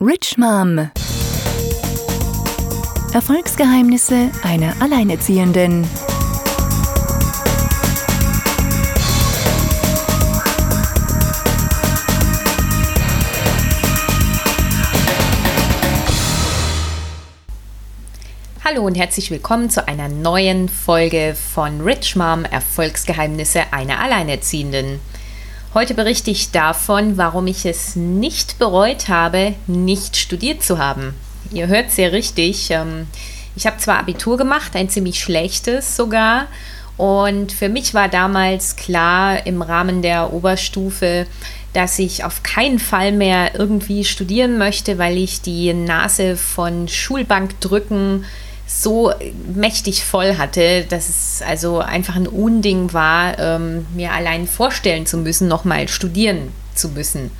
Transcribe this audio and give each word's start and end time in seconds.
Rich 0.00 0.38
Mom. 0.38 0.92
Erfolgsgeheimnisse 3.12 4.30
einer 4.44 4.80
Alleinerziehenden. 4.80 5.88
Hallo 18.64 18.86
und 18.86 18.94
herzlich 18.96 19.32
willkommen 19.32 19.68
zu 19.68 19.88
einer 19.88 20.08
neuen 20.08 20.68
Folge 20.68 21.34
von 21.34 21.80
Rich 21.80 22.14
Mom 22.14 22.44
Erfolgsgeheimnisse 22.44 23.72
einer 23.72 23.98
Alleinerziehenden. 23.98 25.00
Heute 25.78 25.94
berichte 25.94 26.32
ich 26.32 26.50
davon, 26.50 27.18
warum 27.18 27.46
ich 27.46 27.64
es 27.64 27.94
nicht 27.94 28.58
bereut 28.58 29.08
habe, 29.08 29.54
nicht 29.68 30.16
studiert 30.16 30.60
zu 30.60 30.78
haben. 30.78 31.14
Ihr 31.52 31.68
hört 31.68 31.92
sehr 31.92 32.10
richtig. 32.10 32.72
Ähm, 32.72 33.06
ich 33.54 33.64
habe 33.64 33.78
zwar 33.78 34.00
Abitur 34.00 34.36
gemacht, 34.36 34.74
ein 34.74 34.88
ziemlich 34.88 35.22
schlechtes 35.22 35.94
sogar. 35.94 36.48
Und 36.96 37.52
für 37.52 37.68
mich 37.68 37.94
war 37.94 38.08
damals 38.08 38.74
klar 38.74 39.46
im 39.46 39.62
Rahmen 39.62 40.02
der 40.02 40.32
Oberstufe, 40.32 41.28
dass 41.74 42.00
ich 42.00 42.24
auf 42.24 42.42
keinen 42.42 42.80
Fall 42.80 43.12
mehr 43.12 43.54
irgendwie 43.56 44.04
studieren 44.04 44.58
möchte, 44.58 44.98
weil 44.98 45.16
ich 45.16 45.42
die 45.42 45.72
Nase 45.74 46.36
von 46.36 46.88
Schulbank 46.88 47.60
drücken 47.60 48.24
so 48.68 49.12
mächtig 49.54 50.04
voll 50.04 50.36
hatte, 50.36 50.84
dass 50.84 51.08
es 51.08 51.42
also 51.42 51.78
einfach 51.78 52.16
ein 52.16 52.26
Unding 52.26 52.92
war, 52.92 53.38
ähm, 53.38 53.86
mir 53.94 54.12
allein 54.12 54.46
vorstellen 54.46 55.06
zu 55.06 55.16
müssen, 55.16 55.48
nochmal 55.48 55.88
studieren 55.88 56.52
zu 56.74 56.90
müssen. 56.90 57.30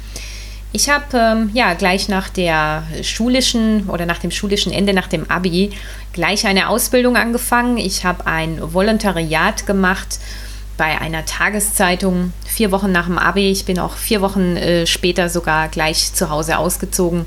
Ich 0.73 0.89
habe 0.89 1.05
ähm, 1.17 1.51
ja 1.53 1.75
gleich 1.75 2.09
nach 2.09 2.31
der 2.31 2.83
schulischen 3.03 3.89
oder 3.89 4.07
nach 4.07 4.19
dem 4.19 4.31
schulischen 4.31 4.73
Ende, 4.73 4.95
nach 4.95 5.07
dem 5.07 5.31
Abi, 5.31 5.71
gleich 6.15 6.47
eine 6.47 6.71
Ausbildung 6.71 7.17
angefangen. 7.17 7.77
Ich 7.77 8.05
habe 8.05 8.27
ein 8.27 8.59
Volontariat 8.61 9.67
gemacht 9.67 10.19
bei 10.79 10.99
einer 10.99 11.27
Tageszeitung, 11.27 12.33
vier 12.47 12.73
Wochen 12.73 12.91
nach 12.91 13.07
dem 13.07 13.19
Abi. 13.19 13.51
Ich 13.51 13.67
bin 13.67 13.79
auch 13.79 13.97
vier 13.97 14.23
Wochen 14.23 14.57
äh, 14.57 14.87
später 14.87 15.29
sogar 15.29 15.69
gleich 15.69 16.15
zu 16.15 16.31
Hause 16.31 16.57
ausgezogen 16.57 17.27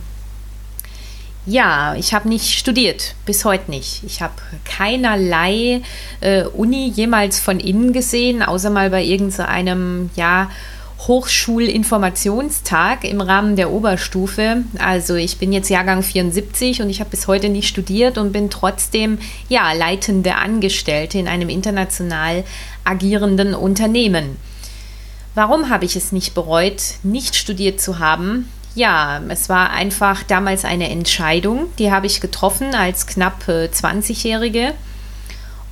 ja, 1.46 1.96
ich 1.96 2.14
habe 2.14 2.30
nicht 2.30 2.58
studiert, 2.58 3.16
bis 3.26 3.46
heute 3.46 3.72
nicht. 3.72 4.04
Ich 4.04 4.22
habe 4.22 4.34
keinerlei 4.64 5.82
äh, 6.20 6.44
Uni 6.44 6.88
jemals 6.88 7.40
von 7.40 7.60
innen 7.60 7.94
gesehen, 7.94 8.44
außer 8.44 8.70
mal 8.70 8.90
bei 8.90 9.04
irgendeinem, 9.04 10.12
ja, 10.16 10.50
Hochschulinformationstag 11.08 13.06
im 13.06 13.22
Rahmen 13.22 13.56
der 13.56 13.72
Oberstufe. 13.72 14.64
Also 14.78 15.16
ich 15.16 15.40
bin 15.40 15.52
jetzt 15.52 15.70
Jahrgang 15.70 16.04
74 16.04 16.84
und 16.84 16.92
ich 16.92 17.00
habe 17.00 17.10
bis 17.10 17.28
heute 17.28 17.50
nicht 17.50 17.68
studiert 17.68 18.20
und 18.20 18.32
bin 18.32 18.52
trotzdem 18.52 19.18
ja 19.50 19.74
leitende 19.74 20.36
Angestellte 20.36 21.18
in 21.18 21.28
einem 21.28 21.50
international 21.50 22.44
agierenden 22.84 23.56
Unternehmen. 23.56 24.38
Warum 25.34 25.70
habe 25.70 25.86
ich 25.86 25.96
es 25.96 26.12
nicht 26.12 26.36
bereut, 26.36 26.84
nicht 27.02 27.36
studiert 27.36 27.82
zu 27.82 27.98
haben? 27.98 28.48
Ja, 28.74 29.22
es 29.28 29.50
war 29.50 29.72
einfach 29.72 30.24
damals 30.24 30.64
eine 30.64 30.90
Entscheidung, 30.90 31.68
die 31.78 31.92
habe 31.92 32.08
ich 32.08 32.22
getroffen 32.22 32.74
als 32.74 33.06
knapp 33.06 33.44
20-Jährige. 33.48 34.74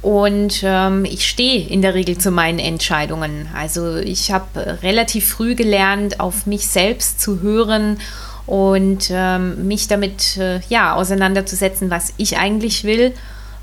Und 0.02 0.62
ähm, 0.64 1.04
ich 1.04 1.28
stehe 1.28 1.68
in 1.68 1.82
der 1.82 1.94
Regel 1.94 2.18
zu 2.18 2.32
meinen 2.32 2.60
Entscheidungen. 2.60 3.50
Also 3.54 3.98
ich 3.98 4.32
habe 4.32 4.80
relativ 4.82 5.28
früh 5.28 5.56
gelernt, 5.56 6.22
auf 6.22 6.46
mich 6.46 6.68
selbst 6.68 7.20
zu 7.20 7.42
hören 7.42 7.98
und 8.46 9.10
ähm, 9.12 9.68
mich 9.68 9.88
damit 9.88 10.38
äh, 10.38 10.62
ja, 10.70 10.96
auseinanderzusetzen, 10.96 11.90
was 11.90 12.14
ich 12.18 12.38
eigentlich 12.38 12.86
will 12.86 13.14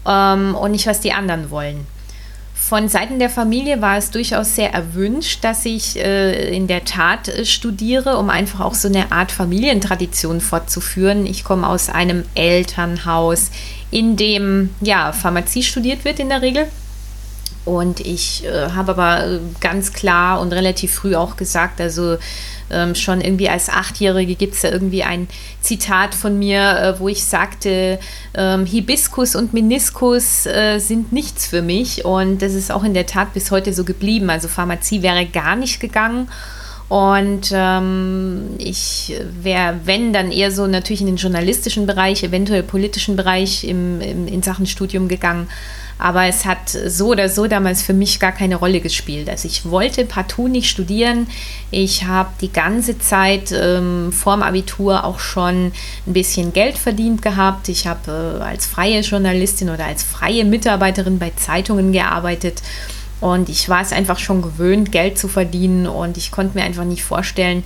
ähm, 0.06 0.54
und 0.54 0.72
nicht, 0.72 0.86
was 0.86 1.00
die 1.00 1.12
anderen 1.12 1.50
wollen. 1.50 1.86
Von 2.58 2.88
Seiten 2.88 3.20
der 3.20 3.30
Familie 3.30 3.80
war 3.80 3.96
es 3.96 4.10
durchaus 4.10 4.56
sehr 4.56 4.72
erwünscht, 4.72 5.44
dass 5.44 5.64
ich 5.64 5.96
äh, 5.98 6.56
in 6.56 6.66
der 6.66 6.84
Tat 6.84 7.28
äh, 7.28 7.44
studiere, 7.44 8.16
um 8.16 8.28
einfach 8.28 8.60
auch 8.60 8.74
so 8.74 8.88
eine 8.88 9.12
Art 9.12 9.30
Familientradition 9.30 10.40
fortzuführen. 10.40 11.26
Ich 11.26 11.44
komme 11.44 11.68
aus 11.68 11.90
einem 11.90 12.24
Elternhaus, 12.34 13.50
in 13.92 14.16
dem 14.16 14.70
ja 14.80 15.12
Pharmazie 15.12 15.62
studiert 15.62 16.04
wird 16.04 16.18
in 16.18 16.30
der 16.30 16.42
Regel. 16.42 16.66
Und 17.66 18.00
ich 18.00 18.44
äh, 18.44 18.70
habe 18.70 18.92
aber 18.92 19.26
äh, 19.26 19.38
ganz 19.60 19.92
klar 19.92 20.40
und 20.40 20.52
relativ 20.52 20.94
früh 20.94 21.16
auch 21.16 21.36
gesagt, 21.36 21.80
also 21.80 22.16
ähm, 22.70 22.94
schon 22.94 23.20
irgendwie 23.20 23.48
als 23.48 23.68
Achtjährige 23.68 24.36
gibt 24.36 24.54
es 24.54 24.62
da 24.62 24.70
irgendwie 24.70 25.02
ein 25.02 25.28
Zitat 25.60 26.14
von 26.14 26.38
mir, 26.38 26.60
äh, 26.60 27.00
wo 27.00 27.08
ich 27.08 27.24
sagte, 27.24 27.98
ähm, 28.34 28.66
Hibiskus 28.66 29.34
und 29.34 29.52
Meniskus 29.52 30.46
äh, 30.46 30.78
sind 30.78 31.12
nichts 31.12 31.46
für 31.46 31.60
mich. 31.60 32.04
Und 32.04 32.40
das 32.40 32.54
ist 32.54 32.70
auch 32.70 32.84
in 32.84 32.94
der 32.94 33.06
Tat 33.06 33.34
bis 33.34 33.50
heute 33.50 33.72
so 33.72 33.82
geblieben. 33.84 34.30
Also 34.30 34.46
Pharmazie 34.46 35.02
wäre 35.02 35.26
gar 35.26 35.56
nicht 35.56 35.80
gegangen. 35.80 36.28
Und 36.88 37.50
ähm, 37.52 38.50
ich 38.58 39.12
wäre, 39.42 39.80
wenn, 39.84 40.12
dann 40.12 40.30
eher 40.30 40.52
so 40.52 40.68
natürlich 40.68 41.00
in 41.00 41.08
den 41.08 41.16
journalistischen 41.16 41.84
Bereich, 41.84 42.22
eventuell 42.22 42.62
politischen 42.62 43.16
Bereich 43.16 43.64
im, 43.64 44.00
im, 44.00 44.28
in 44.28 44.42
Sachen 44.42 44.66
Studium 44.66 45.08
gegangen. 45.08 45.48
Aber 45.98 46.26
es 46.26 46.44
hat 46.44 46.68
so 46.68 47.08
oder 47.08 47.28
so 47.28 47.46
damals 47.46 47.82
für 47.82 47.94
mich 47.94 48.20
gar 48.20 48.30
keine 48.30 48.56
Rolle 48.56 48.80
gespielt. 48.80 49.30
Also 49.30 49.48
ich 49.48 49.68
wollte 49.68 50.04
partout 50.04 50.46
nicht 50.46 50.68
studieren. 50.68 51.26
Ich 51.70 52.04
habe 52.04 52.28
die 52.40 52.52
ganze 52.52 52.98
Zeit 52.98 53.50
ähm, 53.50 54.12
vorm 54.12 54.42
Abitur 54.42 55.04
auch 55.04 55.18
schon 55.18 55.72
ein 56.06 56.12
bisschen 56.12 56.52
Geld 56.52 56.76
verdient 56.76 57.22
gehabt. 57.22 57.68
Ich 57.68 57.86
habe 57.86 58.38
äh, 58.40 58.44
als 58.44 58.66
freie 58.66 59.00
Journalistin 59.00 59.70
oder 59.70 59.86
als 59.86 60.02
freie 60.02 60.44
Mitarbeiterin 60.44 61.18
bei 61.18 61.32
Zeitungen 61.34 61.92
gearbeitet. 61.92 62.62
Und 63.20 63.48
ich 63.48 63.68
war 63.68 63.80
es 63.80 63.92
einfach 63.92 64.18
schon 64.18 64.42
gewöhnt, 64.42 64.92
Geld 64.92 65.18
zu 65.18 65.28
verdienen. 65.28 65.86
Und 65.86 66.16
ich 66.16 66.30
konnte 66.30 66.58
mir 66.58 66.64
einfach 66.64 66.84
nicht 66.84 67.02
vorstellen, 67.02 67.64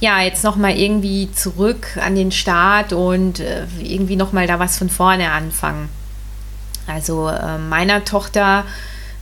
ja, 0.00 0.20
jetzt 0.20 0.44
nochmal 0.44 0.76
irgendwie 0.76 1.30
zurück 1.32 1.98
an 2.02 2.14
den 2.14 2.32
Start 2.32 2.92
und 2.92 3.40
äh, 3.40 3.64
irgendwie 3.80 4.16
nochmal 4.16 4.46
da 4.46 4.58
was 4.58 4.76
von 4.76 4.90
vorne 4.90 5.30
anfangen. 5.30 5.88
Also 6.86 7.28
äh, 7.28 7.58
meiner 7.58 8.04
Tochter 8.04 8.64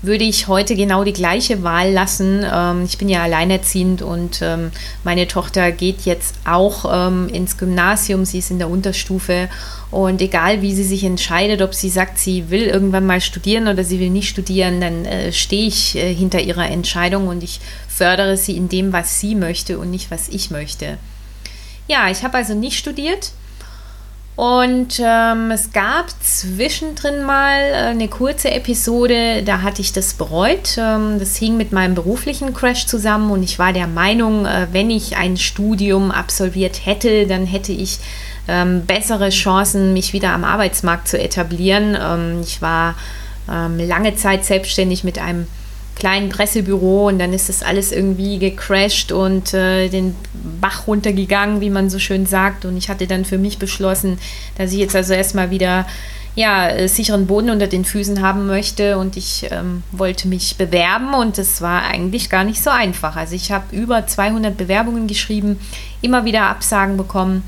würde 0.07 0.25
ich 0.25 0.49
heute 0.49 0.77
genau 0.77 1.05
die 1.05 1.13
gleiche 1.13 1.63
Wahl 1.63 1.93
lassen. 1.93 2.45
Ähm, 2.51 2.85
ich 2.85 2.99
bin 2.99 3.09
ja 3.09 3.23
alleinerziehend 3.23 4.03
und 4.03 4.41
ähm, 4.43 4.71
meine 5.03 5.27
Tochter 5.27 5.73
geht 5.73 6.03
jetzt 6.03 6.37
auch 6.45 6.85
ähm, 7.09 7.29
ins 7.29 7.57
Gymnasium. 7.57 8.25
Sie 8.25 8.39
ist 8.39 8.51
in 8.51 8.59
der 8.59 8.69
Unterstufe 8.69 9.49
und 9.91 10.21
egal 10.21 10.63
wie 10.63 10.75
sie 10.75 10.85
sich 10.85 11.05
entscheidet, 11.05 11.63
ob 11.63 11.75
sie 11.75 11.89
sagt, 11.89 12.19
sie 12.19 12.51
will 12.51 12.63
irgendwann 12.63 13.07
mal 13.07 13.21
studieren 13.21 13.69
oder 13.69 13.85
sie 13.85 14.01
will 14.01 14.11
nicht 14.11 14.29
studieren, 14.29 14.81
dann 14.81 15.05
äh, 15.05 15.33
stehe 15.33 15.67
ich 15.67 15.97
äh, 15.97 16.13
hinter 16.13 16.41
ihrer 16.41 16.71
Entscheidung 16.71 17.29
und 17.29 17.43
ich 17.43 17.61
fördere 17.89 18.37
sie 18.37 18.57
in 18.57 18.69
dem, 18.69 18.93
was 18.93 19.21
sie 19.21 19.35
möchte 19.35 19.79
und 19.79 19.91
nicht, 19.91 20.11
was 20.11 20.29
ich 20.29 20.51
möchte. 20.51 20.99
Ja, 21.87 22.11
ich 22.11 22.23
habe 22.23 22.39
also 22.39 22.55
nicht 22.55 22.79
studiert 22.79 23.33
und 24.37 25.01
ähm, 25.01 25.53
es 25.53 25.71
gab 25.73 26.07
zwischendrin 26.21 27.23
mal 27.23 27.61
äh, 27.61 27.75
eine 27.91 28.09
kurze 28.09 28.51
Episode, 28.51 29.45
da 29.45 29.63
hatte 29.63 29.81
ich 29.81 29.93
das 29.93 30.15
bereut. 30.15 30.77
Ähm, 30.77 31.21
das 31.21 31.37
hing 31.37 31.57
mit 31.57 31.71
meinem 31.71 31.95
beruflichen 31.95 32.53
Crash 32.53 32.87
zusammen 32.87 33.31
und 33.31 33.45
ich 33.45 33.61
war 33.61 33.73
der 33.73 33.87
Meinung, 33.87 34.45
äh, 34.45 34.67
wenn 34.73 34.91
ich 34.91 35.17
ein 35.17 35.37
Studium 35.37 36.11
absolviert 36.11 36.85
hätte, 36.85 37.29
dann 37.29 37.47
hätte 37.47 37.71
ich 37.71 38.01
ähm, 38.49 38.85
bessere 38.87 39.31
Chancen, 39.31 39.93
mich 39.93 40.13
wieder 40.13 40.31
am 40.31 40.43
Arbeitsmarkt 40.43 41.07
zu 41.07 41.17
etablieren. 41.17 41.97
Ähm, 42.01 42.41
ich 42.43 42.61
war 42.61 42.97
ähm, 43.49 43.79
lange 43.79 44.17
Zeit 44.17 44.45
selbstständig 44.45 45.05
mit 45.05 45.21
einem 45.21 45.47
kleinen 45.97 46.29
Pressebüro 46.29 47.09
und 47.09 47.19
dann 47.19 47.33
ist 47.33 47.49
das 47.49 47.63
alles 47.63 47.93
irgendwie 47.93 48.39
gecrashed 48.39 49.13
und 49.13 49.55
äh, 49.55 49.89
den 49.89 50.15
Bach 50.61 50.87
runtergegangen, 50.87 51.61
wie 51.61 51.71
man 51.71 51.89
so 51.91 51.99
schön 51.99 52.27
sagt. 52.27 52.65
Und 52.65 52.77
ich 52.77 52.89
hatte 52.89 53.07
dann 53.07 53.25
für 53.25 53.39
mich 53.39 53.59
beschlossen, 53.59 54.19
dass 54.59 54.73
ich 54.73 54.79
jetzt 54.79 54.97
also 54.97 55.15
erstmal 55.15 55.51
wieder 55.51 55.87
ja, 56.35 56.69
äh, 56.69 56.89
sicheren 56.89 57.27
Boden 57.27 57.51
unter 57.51 57.69
den 57.69 57.85
Füßen 57.85 58.21
haben 58.21 58.47
möchte 58.47 58.99
und 58.99 59.17
ich 59.17 59.47
ähm, 59.51 59.85
wollte 59.93 60.27
mich 60.27 60.57
bewerben 60.57 61.15
und 61.15 61.39
das 61.39 61.63
war 61.63 61.83
eigentlich 61.85 62.29
gar 62.29 62.45
nicht 62.45 62.63
so 62.63 62.71
einfach. 62.71 63.17
Also 63.17 63.37
ich 63.37 63.53
habe 63.53 63.75
über 63.75 64.07
200 64.07 64.57
Bewerbungen 64.57 65.07
geschrieben, 65.07 65.61
immer 66.03 66.25
wieder 66.25 66.47
Absagen 66.47 66.97
bekommen 66.97 67.45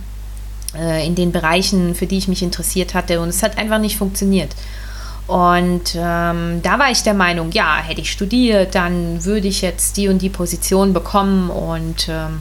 äh, 0.76 1.04
in 1.04 1.16
den 1.16 1.32
Bereichen, 1.32 1.96
für 1.96 2.06
die 2.06 2.18
ich 2.18 2.28
mich 2.28 2.42
interessiert 2.42 2.94
hatte 2.94 3.20
und 3.20 3.28
es 3.28 3.42
hat 3.42 3.58
einfach 3.58 3.80
nicht 3.80 3.96
funktioniert. 3.96 4.54
Und 5.26 5.96
ähm, 5.96 6.60
da 6.62 6.78
war 6.78 6.90
ich 6.90 7.02
der 7.02 7.14
Meinung, 7.14 7.50
ja, 7.50 7.78
hätte 7.78 8.00
ich 8.00 8.12
studiert, 8.12 8.74
dann 8.74 9.24
würde 9.24 9.48
ich 9.48 9.60
jetzt 9.60 9.96
die 9.96 10.08
und 10.08 10.22
die 10.22 10.28
Position 10.28 10.92
bekommen. 10.92 11.50
Und 11.50 12.08
ähm, 12.08 12.38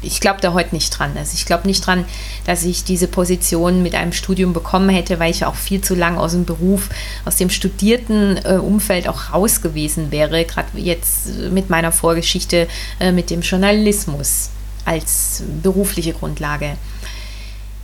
ich 0.00 0.20
glaube 0.20 0.40
da 0.40 0.52
heute 0.52 0.74
nicht 0.74 0.90
dran. 0.90 1.12
Also 1.16 1.32
ich 1.34 1.44
glaube 1.44 1.66
nicht 1.66 1.84
dran, 1.84 2.04
dass 2.46 2.62
ich 2.62 2.84
diese 2.84 3.08
Position 3.08 3.82
mit 3.82 3.96
einem 3.96 4.12
Studium 4.12 4.52
bekommen 4.52 4.90
hätte, 4.90 5.18
weil 5.18 5.30
ich 5.32 5.44
auch 5.44 5.56
viel 5.56 5.80
zu 5.80 5.96
lang 5.96 6.18
aus 6.18 6.32
dem 6.32 6.44
Beruf, 6.44 6.88
aus 7.24 7.36
dem 7.36 7.50
studierten 7.50 8.38
äh, 8.44 8.54
Umfeld 8.54 9.08
auch 9.08 9.32
raus 9.32 9.60
gewesen 9.60 10.12
wäre, 10.12 10.44
gerade 10.44 10.68
jetzt 10.76 11.28
mit 11.50 11.68
meiner 11.68 11.90
Vorgeschichte 11.90 12.68
äh, 13.00 13.10
mit 13.10 13.30
dem 13.30 13.40
Journalismus 13.40 14.50
als 14.84 15.42
berufliche 15.62 16.12
Grundlage. 16.12 16.76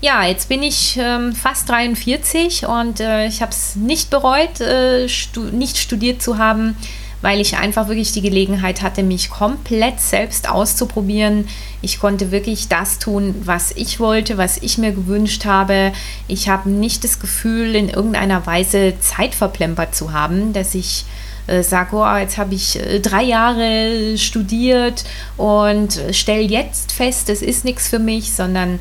Ja, 0.00 0.24
jetzt 0.24 0.48
bin 0.48 0.62
ich 0.62 0.98
ähm, 1.00 1.32
fast 1.34 1.68
43 1.68 2.66
und 2.66 3.00
äh, 3.00 3.26
ich 3.26 3.40
habe 3.40 3.52
es 3.52 3.76
nicht 3.76 4.10
bereut, 4.10 4.60
äh, 4.60 5.08
stu 5.08 5.40
nicht 5.40 5.78
studiert 5.78 6.20
zu 6.20 6.36
haben, 6.36 6.76
weil 7.22 7.40
ich 7.40 7.56
einfach 7.56 7.88
wirklich 7.88 8.12
die 8.12 8.20
Gelegenheit 8.20 8.82
hatte, 8.82 9.02
mich 9.02 9.30
komplett 9.30 10.00
selbst 10.00 10.50
auszuprobieren. 10.50 11.48
Ich 11.80 11.98
konnte 11.98 12.30
wirklich 12.30 12.68
das 12.68 12.98
tun, 12.98 13.34
was 13.44 13.72
ich 13.72 13.98
wollte, 13.98 14.36
was 14.36 14.58
ich 14.58 14.76
mir 14.76 14.92
gewünscht 14.92 15.46
habe. 15.46 15.92
Ich 16.28 16.50
habe 16.50 16.68
nicht 16.68 17.02
das 17.02 17.18
Gefühl, 17.18 17.74
in 17.74 17.88
irgendeiner 17.88 18.44
Weise 18.46 18.94
Zeit 19.00 19.34
verplempert 19.34 19.94
zu 19.94 20.12
haben, 20.12 20.52
dass 20.52 20.74
ich 20.74 21.06
äh, 21.46 21.62
sage, 21.62 21.96
oh, 21.96 22.16
jetzt 22.16 22.36
habe 22.36 22.54
ich 22.54 22.78
äh, 22.78 23.00
drei 23.00 23.22
Jahre 23.22 24.18
studiert 24.18 25.04
und 25.38 25.98
stelle 26.12 26.42
jetzt 26.42 26.92
fest, 26.92 27.30
es 27.30 27.40
ist 27.40 27.64
nichts 27.64 27.88
für 27.88 27.98
mich, 27.98 28.34
sondern 28.34 28.78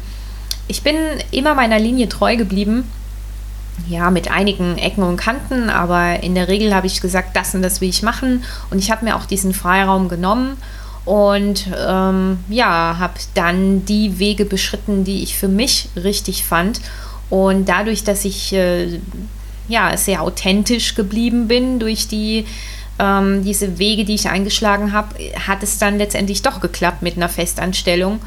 ich 0.67 0.83
bin 0.83 0.95
immer 1.31 1.55
meiner 1.55 1.79
Linie 1.79 2.09
treu 2.09 2.35
geblieben. 2.35 2.89
Ja, 3.89 4.09
mit 4.09 4.31
einigen 4.31 4.77
Ecken 4.77 5.03
und 5.03 5.17
Kanten, 5.17 5.69
aber 5.69 6.23
in 6.23 6.33
der 6.33 6.47
Regel 6.47 6.73
habe 6.73 6.87
ich 6.87 7.01
gesagt, 7.01 7.35
das 7.35 7.53
und 7.53 7.61
das 7.61 7.81
will 7.81 7.89
ich 7.89 8.03
machen. 8.03 8.43
Und 8.71 8.79
ich 8.79 8.89
habe 8.89 9.03
mir 9.03 9.17
auch 9.17 9.25
diesen 9.25 9.53
Freiraum 9.53 10.07
genommen 10.07 10.55
und 11.03 11.67
ähm, 11.77 12.39
ja, 12.49 12.95
habe 12.97 13.13
dann 13.33 13.85
die 13.85 14.17
Wege 14.17 14.45
beschritten, 14.45 15.03
die 15.03 15.23
ich 15.23 15.37
für 15.37 15.49
mich 15.49 15.89
richtig 15.95 16.45
fand. 16.45 16.79
Und 17.29 17.67
dadurch, 17.67 18.03
dass 18.03 18.23
ich 18.23 18.53
äh, 18.53 18.99
ja 19.67 19.95
sehr 19.97 20.21
authentisch 20.21 20.95
geblieben 20.95 21.47
bin 21.47 21.79
durch 21.79 22.07
die 22.07 22.45
ähm, 22.97 23.43
diese 23.43 23.77
Wege, 23.77 24.05
die 24.05 24.15
ich 24.15 24.29
eingeschlagen 24.29 24.93
habe, 24.93 25.15
hat 25.47 25.63
es 25.63 25.77
dann 25.77 25.97
letztendlich 25.97 26.41
doch 26.41 26.61
geklappt 26.61 27.01
mit 27.01 27.17
einer 27.17 27.29
Festanstellung. 27.29 28.19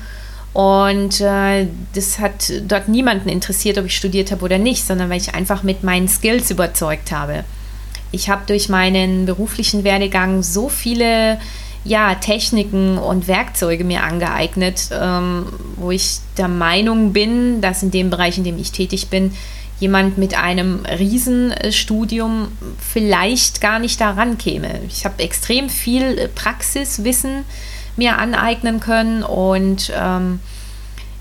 Und 0.53 1.21
äh, 1.21 1.67
das 1.95 2.19
hat 2.19 2.53
dort 2.67 2.89
niemanden 2.89 3.29
interessiert, 3.29 3.79
ob 3.79 3.87
ich 3.87 3.97
studiert 3.97 4.33
habe 4.33 4.45
oder 4.45 4.59
nicht, 4.59 4.85
sondern 4.85 5.11
weil 5.11 5.21
ich 5.21 5.35
einfach 5.35 5.63
mit 5.63 5.85
meinen 5.85 6.09
Skills 6.09 6.51
überzeugt 6.51 7.13
habe. 7.13 7.45
Ich 8.11 8.31
habe 8.31 8.43
durch 8.47 8.69
meinen 8.69 9.27
beruflichen 9.27 9.85
Werdegang 9.85 10.43
so 10.43 10.69
viele 10.69 11.39
ja, 11.85 12.15
Techniken 12.15 12.99
und 12.99 13.29
Werkzeuge 13.29 13.85
mir 13.85 14.03
angeeignet, 14.03 14.91
ähm, 14.93 15.47
wo 15.77 15.91
ich 15.91 16.19
der 16.37 16.49
Meinung 16.49 17.13
bin, 17.13 17.61
dass 17.61 17.83
in 17.83 17.91
dem 17.91 18.11
Bereich, 18.11 18.39
in 18.39 18.45
dem 18.45 18.59
ich 18.59 18.73
tätig 18.73 19.09
bin, 19.09 19.33
jemand 19.81 20.19
mit 20.19 20.37
einem 20.37 20.85
Riesenstudium 20.87 22.49
vielleicht 22.79 23.61
gar 23.61 23.79
nicht 23.79 24.01
daran 24.01 24.39
käme. 24.39 24.81
Ich 24.89 25.05
habe 25.05 25.23
extrem 25.23 25.69
viel 25.69 26.29
Praxiswissen 26.35 27.45
mir 27.99 28.19
aneignen 28.19 28.81
können. 28.81 29.23
Und 29.23 29.93
ähm, 29.95 30.41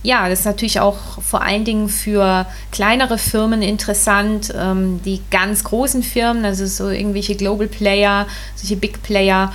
ja, 0.03 0.29
das 0.29 0.39
ist 0.39 0.45
natürlich 0.45 0.79
auch 0.79 1.21
vor 1.21 1.41
allen 1.41 1.65
Dingen 1.65 1.89
für 1.89 2.45
kleinere 2.71 3.17
Firmen 3.17 3.61
interessant. 3.61 4.53
Ähm, 4.57 5.01
die 5.03 5.21
ganz 5.31 5.63
großen 5.63 6.03
Firmen, 6.03 6.45
also 6.45 6.65
so 6.65 6.89
irgendwelche 6.89 7.35
Global 7.35 7.67
Player, 7.67 8.27
solche 8.55 8.77
Big 8.77 9.03
Player, 9.03 9.51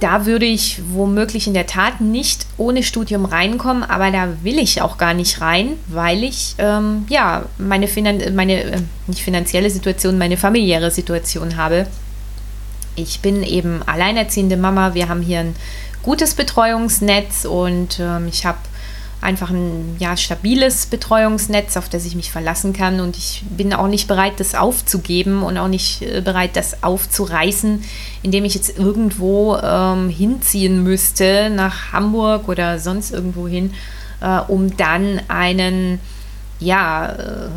da 0.00 0.26
würde 0.26 0.44
ich 0.44 0.80
womöglich 0.92 1.46
in 1.46 1.54
der 1.54 1.66
Tat 1.66 2.00
nicht 2.00 2.46
ohne 2.58 2.82
Studium 2.82 3.24
reinkommen, 3.24 3.82
aber 3.82 4.10
da 4.10 4.28
will 4.42 4.58
ich 4.58 4.82
auch 4.82 4.98
gar 4.98 5.14
nicht 5.14 5.40
rein, 5.40 5.78
weil 5.86 6.22
ich 6.22 6.54
ähm, 6.58 7.06
ja 7.08 7.46
meine, 7.56 7.88
Finan 7.88 8.20
meine 8.34 8.62
äh, 8.62 8.82
nicht 9.06 9.22
finanzielle 9.22 9.70
Situation, 9.70 10.18
meine 10.18 10.36
familiäre 10.36 10.90
Situation 10.90 11.56
habe. 11.56 11.86
Ich 12.94 13.20
bin 13.20 13.42
eben 13.42 13.82
alleinerziehende 13.86 14.56
Mama. 14.56 14.94
Wir 14.94 15.08
haben 15.08 15.22
hier 15.22 15.40
ein 15.40 15.56
gutes 16.06 16.34
Betreuungsnetz 16.34 17.44
und 17.44 17.98
ähm, 18.00 18.28
ich 18.28 18.46
habe 18.46 18.58
einfach 19.20 19.50
ein 19.50 19.96
ja, 19.98 20.16
stabiles 20.16 20.86
Betreuungsnetz, 20.86 21.76
auf 21.76 21.88
das 21.88 22.06
ich 22.06 22.14
mich 22.14 22.30
verlassen 22.30 22.72
kann. 22.72 23.00
Und 23.00 23.16
ich 23.16 23.42
bin 23.50 23.74
auch 23.74 23.88
nicht 23.88 24.06
bereit, 24.06 24.34
das 24.38 24.54
aufzugeben 24.54 25.42
und 25.42 25.58
auch 25.58 25.66
nicht 25.66 26.02
äh, 26.02 26.20
bereit, 26.20 26.50
das 26.54 26.84
aufzureißen, 26.84 27.82
indem 28.22 28.44
ich 28.44 28.54
jetzt 28.54 28.78
irgendwo 28.78 29.56
ähm, 29.56 30.08
hinziehen 30.08 30.84
müsste, 30.84 31.50
nach 31.50 31.92
Hamburg 31.92 32.48
oder 32.48 32.78
sonst 32.78 33.10
irgendwo 33.10 33.48
hin, 33.48 33.74
äh, 34.20 34.38
um 34.46 34.76
dann 34.76 35.20
einen, 35.26 35.98
ja, 36.60 37.06
äh, 37.08 37.48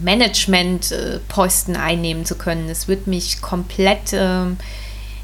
Management-Posten 0.00 1.74
einnehmen 1.74 2.24
zu 2.24 2.36
können. 2.36 2.68
Es 2.68 2.86
wird 2.86 3.08
mich 3.08 3.42
komplett 3.42 4.12
ähm, 4.12 4.56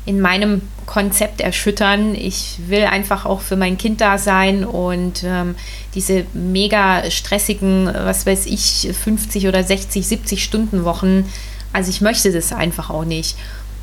in 0.06 0.20
meinem 0.20 0.62
Konzept 0.86 1.40
erschüttern. 1.40 2.14
Ich 2.14 2.58
will 2.66 2.84
einfach 2.84 3.24
auch 3.24 3.40
für 3.40 3.56
mein 3.56 3.78
Kind 3.78 4.00
da 4.00 4.18
sein 4.18 4.64
und 4.64 5.22
ähm, 5.24 5.54
diese 5.94 6.26
mega 6.34 7.10
stressigen, 7.10 7.86
was 7.86 8.26
weiß 8.26 8.46
ich, 8.46 8.90
50 8.92 9.48
oder 9.48 9.64
60, 9.64 10.06
70 10.06 10.44
Stunden 10.44 10.84
Wochen, 10.84 11.24
also 11.72 11.90
ich 11.90 12.00
möchte 12.00 12.32
das 12.32 12.52
einfach 12.52 12.90
auch 12.90 13.04
nicht. 13.04 13.36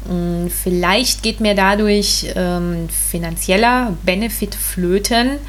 Und 0.06 0.52
vielleicht 0.52 1.22
geht 1.24 1.42
mir 1.42 1.54
dadurch 1.54 2.28
ähm, 2.36 2.88
finanzieller 2.90 3.96
Benefit 4.04 4.56
flöten 4.56 5.40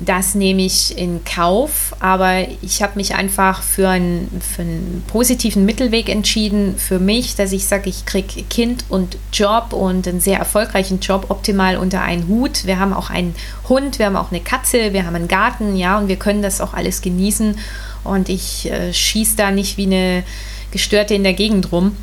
das 0.00 0.34
nehme 0.34 0.62
ich 0.62 0.98
in 0.98 1.24
Kauf, 1.24 1.94
aber 2.00 2.48
ich 2.62 2.82
habe 2.82 2.94
mich 2.96 3.14
einfach 3.14 3.62
für 3.62 3.88
einen, 3.88 4.28
für 4.40 4.62
einen 4.62 5.04
positiven 5.06 5.64
Mittelweg 5.64 6.08
entschieden 6.08 6.74
für 6.76 6.98
mich, 6.98 7.36
dass 7.36 7.52
ich 7.52 7.66
sage, 7.66 7.88
ich 7.90 8.04
kriege 8.04 8.42
Kind 8.50 8.84
und 8.88 9.16
Job 9.32 9.72
und 9.72 10.08
einen 10.08 10.20
sehr 10.20 10.38
erfolgreichen 10.38 10.98
Job 10.98 11.26
optimal 11.28 11.76
unter 11.76 12.02
einen 12.02 12.26
Hut. 12.26 12.66
Wir 12.66 12.80
haben 12.80 12.92
auch 12.92 13.08
einen 13.08 13.36
Hund, 13.68 14.00
wir 14.00 14.06
haben 14.06 14.16
auch 14.16 14.32
eine 14.32 14.40
Katze, 14.40 14.92
wir 14.92 15.06
haben 15.06 15.14
einen 15.14 15.28
Garten, 15.28 15.76
ja, 15.76 15.96
und 15.98 16.08
wir 16.08 16.16
können 16.16 16.42
das 16.42 16.60
auch 16.60 16.74
alles 16.74 17.00
genießen. 17.00 17.56
Und 18.02 18.28
ich 18.28 18.68
äh, 18.70 18.92
schieße 18.92 19.36
da 19.36 19.52
nicht 19.52 19.76
wie 19.76 19.86
eine 19.86 20.24
Gestörte 20.72 21.14
in 21.14 21.22
der 21.22 21.34
Gegend 21.34 21.70
rum 21.70 21.96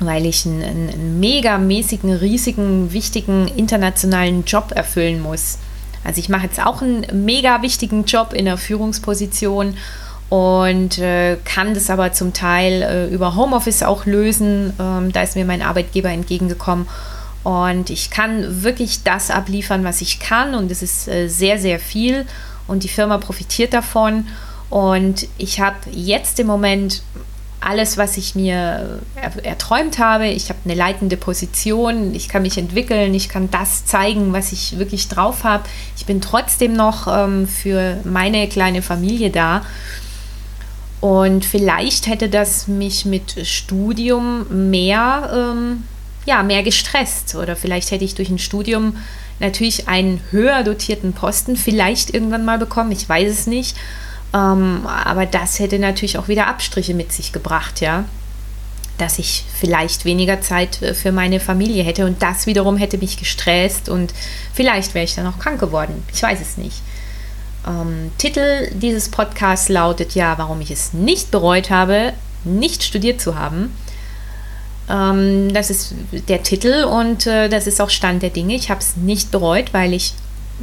weil 0.00 0.26
ich 0.26 0.46
einen, 0.46 0.64
einen 0.64 1.20
megamäßigen, 1.20 2.12
riesigen, 2.12 2.92
wichtigen 2.92 3.46
internationalen 3.46 4.44
Job 4.44 4.72
erfüllen 4.74 5.20
muss. 5.20 5.58
Also 6.04 6.18
ich 6.18 6.28
mache 6.28 6.46
jetzt 6.46 6.64
auch 6.64 6.82
einen 6.82 7.06
mega 7.24 7.62
wichtigen 7.62 8.04
Job 8.04 8.32
in 8.32 8.44
der 8.44 8.56
Führungsposition 8.56 9.76
und 10.28 10.98
äh, 10.98 11.36
kann 11.44 11.74
das 11.74 11.90
aber 11.90 12.12
zum 12.12 12.32
Teil 12.32 12.82
äh, 12.82 13.14
über 13.14 13.36
Homeoffice 13.36 13.82
auch 13.82 14.06
lösen. 14.06 14.72
Ähm, 14.80 15.12
da 15.12 15.22
ist 15.22 15.36
mir 15.36 15.44
mein 15.44 15.60
Arbeitgeber 15.60 16.08
entgegengekommen. 16.08 16.88
Und 17.44 17.90
ich 17.90 18.10
kann 18.10 18.62
wirklich 18.62 19.02
das 19.02 19.30
abliefern, 19.30 19.84
was 19.84 20.00
ich 20.00 20.20
kann. 20.20 20.54
Und 20.54 20.70
es 20.70 20.82
ist 20.82 21.06
äh, 21.06 21.28
sehr, 21.28 21.58
sehr 21.58 21.78
viel. 21.78 22.24
Und 22.66 22.82
die 22.82 22.88
Firma 22.88 23.18
profitiert 23.18 23.74
davon. 23.74 24.26
Und 24.70 25.28
ich 25.36 25.60
habe 25.60 25.76
jetzt 25.90 26.40
im 26.40 26.46
Moment 26.46 27.02
alles, 27.62 27.96
was 27.96 28.16
ich 28.16 28.34
mir 28.34 29.00
erträumt 29.42 29.98
habe. 29.98 30.26
Ich 30.26 30.48
habe 30.48 30.58
eine 30.64 30.74
leitende 30.74 31.16
Position, 31.16 32.14
ich 32.14 32.28
kann 32.28 32.42
mich 32.42 32.58
entwickeln, 32.58 33.14
ich 33.14 33.28
kann 33.28 33.50
das 33.50 33.84
zeigen, 33.86 34.32
was 34.32 34.52
ich 34.52 34.78
wirklich 34.78 35.08
drauf 35.08 35.44
habe. 35.44 35.64
Ich 35.96 36.06
bin 36.06 36.20
trotzdem 36.20 36.74
noch 36.74 37.06
ähm, 37.06 37.46
für 37.46 37.98
meine 38.04 38.48
kleine 38.48 38.82
Familie 38.82 39.30
da. 39.30 39.62
Und 41.00 41.44
vielleicht 41.44 42.06
hätte 42.06 42.28
das 42.28 42.68
mich 42.68 43.04
mit 43.04 43.46
Studium 43.46 44.70
mehr, 44.70 45.52
ähm, 45.52 45.84
ja, 46.26 46.42
mehr 46.44 46.62
gestresst. 46.62 47.34
Oder 47.34 47.56
vielleicht 47.56 47.90
hätte 47.90 48.04
ich 48.04 48.14
durch 48.14 48.28
ein 48.28 48.38
Studium 48.38 48.96
natürlich 49.40 49.88
einen 49.88 50.20
höher 50.30 50.62
dotierten 50.62 51.12
Posten 51.12 51.56
vielleicht 51.56 52.14
irgendwann 52.14 52.44
mal 52.44 52.58
bekommen. 52.58 52.92
Ich 52.92 53.08
weiß 53.08 53.30
es 53.30 53.46
nicht. 53.46 53.76
Ähm, 54.34 54.86
aber 54.86 55.26
das 55.26 55.58
hätte 55.58 55.78
natürlich 55.78 56.18
auch 56.18 56.28
wieder 56.28 56.46
Abstriche 56.46 56.94
mit 56.94 57.12
sich 57.12 57.32
gebracht, 57.32 57.80
ja. 57.80 58.04
Dass 58.98 59.18
ich 59.18 59.44
vielleicht 59.58 60.04
weniger 60.04 60.40
Zeit 60.40 60.80
äh, 60.82 60.94
für 60.94 61.12
meine 61.12 61.40
Familie 61.40 61.82
hätte 61.82 62.06
und 62.06 62.22
das 62.22 62.46
wiederum 62.46 62.76
hätte 62.76 62.98
mich 62.98 63.18
gestresst 63.18 63.88
und 63.88 64.14
vielleicht 64.54 64.94
wäre 64.94 65.04
ich 65.04 65.14
dann 65.14 65.26
auch 65.26 65.38
krank 65.38 65.60
geworden. 65.60 66.02
Ich 66.12 66.22
weiß 66.22 66.40
es 66.40 66.56
nicht. 66.56 66.80
Ähm, 67.66 68.10
Titel 68.18 68.70
dieses 68.74 69.10
Podcasts 69.10 69.68
lautet 69.68 70.14
ja, 70.14 70.36
warum 70.38 70.60
ich 70.60 70.70
es 70.70 70.92
nicht 70.92 71.30
bereut 71.30 71.70
habe, 71.70 72.12
nicht 72.44 72.82
studiert 72.82 73.20
zu 73.20 73.36
haben. 73.36 73.76
Ähm, 74.88 75.52
das 75.52 75.70
ist 75.70 75.94
der 76.28 76.42
Titel 76.42 76.84
und 76.84 77.26
äh, 77.26 77.48
das 77.48 77.66
ist 77.66 77.80
auch 77.80 77.90
Stand 77.90 78.22
der 78.22 78.30
Dinge. 78.30 78.54
Ich 78.54 78.70
habe 78.70 78.80
es 78.80 78.96
nicht 78.96 79.30
bereut, 79.30 79.72
weil 79.72 79.92
ich 79.92 80.14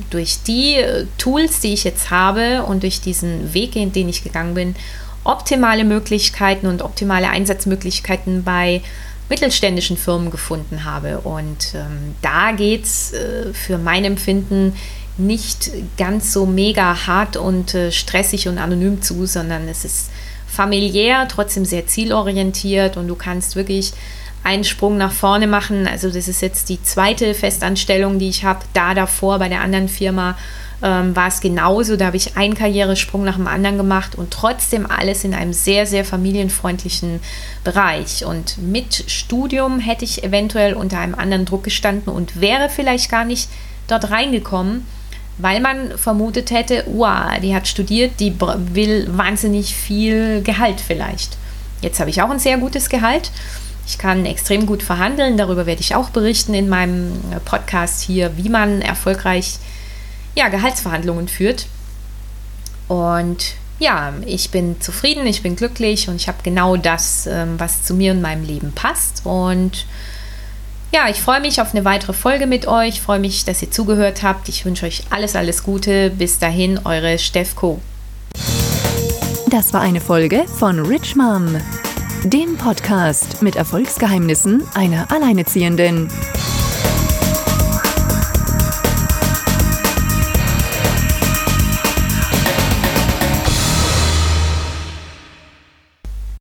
durch 0.10 0.44
die 0.44 0.76
äh, 0.76 1.06
Tools, 1.18 1.60
die 1.60 1.74
ich 1.74 1.84
jetzt 1.84 2.10
habe 2.10 2.64
und 2.64 2.84
durch 2.84 3.02
diesen 3.02 3.54
Weg, 3.54 3.76
in 3.76 3.92
den 3.92 4.10
ich 4.10 4.24
gegangen 4.24 4.54
bin, 4.54 4.76
optimale 5.24 5.84
Möglichkeiten 5.84 6.68
und 6.68 6.82
optimale 6.82 7.30
Einsatzmöglichkeiten 7.30 8.44
bei 8.44 8.82
mittelständischen 9.30 9.98
Firmen 9.98 10.32
gefunden 10.32 10.86
habe. 10.86 11.20
Und 11.20 11.74
ähm, 11.76 12.16
da 12.22 12.52
geht 12.52 12.86
es 12.86 13.14
äh, 13.14 13.54
für 13.54 13.78
mein 13.78 14.06
Empfinden 14.06 14.74
nicht 15.18 15.72
ganz 15.98 16.34
so 16.34 16.46
mega 16.46 17.06
hart 17.06 17.38
und 17.38 17.76
äh, 17.76 17.92
stressig 17.92 18.48
und 18.48 18.58
anonym 18.58 19.02
zu, 19.02 19.26
sondern 19.26 19.68
es 19.68 19.86
ist 19.86 20.10
familiär, 20.48 21.28
trotzdem 21.30 21.66
sehr 21.66 21.86
zielorientiert 21.86 22.98
und 22.98 23.08
du 23.08 23.16
kannst 23.16 23.56
wirklich 23.56 23.94
einen 24.44 24.64
Sprung 24.64 24.98
nach 24.98 25.12
vorne 25.12 25.48
machen. 25.48 25.88
Also 25.88 26.10
das 26.10 26.28
ist 26.28 26.42
jetzt 26.42 26.70
die 26.70 26.82
zweite 26.82 27.34
Festanstellung, 27.34 28.20
die 28.20 28.30
ich 28.30 28.44
habe. 28.44 28.60
Da 28.74 28.94
davor 28.94 29.40
bei 29.40 29.50
der 29.50 29.62
anderen 29.62 29.90
Firma 29.90 30.38
ähm, 30.82 31.16
war 31.16 31.28
es 31.28 31.42
genauso. 31.42 31.98
Da 31.98 32.08
habe 32.08 32.18
ich 32.18 32.38
einen 32.38 32.54
Karrieresprung 32.54 33.24
nach 33.24 33.36
dem 33.36 33.48
anderen 33.48 33.78
gemacht 33.78 34.16
und 34.16 34.32
trotzdem 34.32 34.90
alles 34.90 35.24
in 35.24 35.34
einem 35.34 35.54
sehr, 35.54 35.86
sehr 35.86 36.06
familienfreundlichen 36.06 37.20
Bereich. 37.64 38.26
Und 38.26 38.58
mit 38.58 39.04
Studium 39.08 39.80
hätte 39.80 40.06
ich 40.06 40.24
eventuell 40.24 40.74
unter 40.74 41.00
einem 41.00 41.16
anderen 41.16 41.46
Druck 41.46 41.64
gestanden 41.64 42.14
und 42.14 42.40
wäre 42.40 42.70
vielleicht 42.70 43.12
gar 43.12 43.26
nicht 43.26 43.50
dort 43.88 44.10
reingekommen, 44.10 44.86
weil 45.38 45.60
man 45.60 45.98
vermutet 45.98 46.52
hätte, 46.52 46.84
wow, 46.88 47.40
die 47.42 47.56
hat 47.56 47.68
studiert, 47.68 48.20
die 48.20 48.36
will 48.74 49.08
wahnsinnig 49.12 49.76
viel 49.76 50.42
Gehalt 50.44 50.82
vielleicht. 50.82 51.38
Jetzt 51.82 52.00
habe 52.00 52.10
ich 52.10 52.22
auch 52.22 52.30
ein 52.30 52.40
sehr 52.40 52.58
gutes 52.58 52.90
Gehalt. 52.90 53.32
Ich 53.90 53.98
kann 53.98 54.24
extrem 54.28 54.68
gut 54.68 54.84
verhandeln. 54.84 55.36
Darüber 55.36 55.66
werde 55.66 55.82
ich 55.82 55.96
auch 55.96 56.12
berichten 56.12 56.54
in 56.54 56.70
meinem 56.70 57.12
äh, 57.32 57.40
Podcast 57.44 58.04
hier, 58.04 58.38
wie 58.38 58.48
man 58.48 58.84
erfolgreich 58.84 59.58
ja, 60.36 60.48
Gehaltsverhandlungen 60.50 61.28
führt. 61.28 61.66
Und 62.88 63.56
ja, 63.80 64.14
ich 64.28 64.52
bin 64.52 64.80
zufrieden, 64.80 65.26
ich 65.26 65.42
bin 65.42 65.56
glücklich 65.56 66.08
und 66.08 66.18
ich 66.18 66.28
habe 66.28 66.38
genau 66.44 66.78
das, 66.78 67.26
ähm, 67.26 67.60
was 67.60 67.82
zu 67.82 67.96
mir 67.96 68.12
und 68.12 68.22
meinem 68.22 68.44
Leben 68.44 68.74
passt. 68.74 69.26
Und 69.26 69.88
ja, 70.94 71.10
ich 71.10 71.20
freue 71.20 71.42
mich 71.42 71.60
auf 71.60 71.74
eine 71.74 71.84
weitere 71.84 72.14
Folge 72.14 72.46
mit 72.46 72.68
euch. 72.68 72.90
Ich 72.90 73.02
freue 73.02 73.20
mich, 73.20 73.44
dass 73.44 73.64
ihr 73.64 73.72
zugehört 73.72 74.22
habt. 74.22 74.50
Ich 74.50 74.66
wünsche 74.66 74.86
euch 74.86 75.02
alles, 75.10 75.36
alles 75.36 75.64
Gute. 75.64 76.12
Bis 76.12 76.38
dahin, 76.38 76.80
eure 76.86 77.18
Steff 77.18 77.56
Co. 77.56 77.80
Das 79.50 79.74
war 79.74 79.82
eine 79.82 80.00
Folge 80.00 80.46
von 80.48 80.80
Rich 80.80 81.16
Mom, 81.16 81.58
dem 82.24 82.58
Podcast 82.58 83.42
mit 83.42 83.56
Erfolgsgeheimnissen 83.56 84.64
einer 84.74 85.12
Alleinerziehenden. 85.12 86.10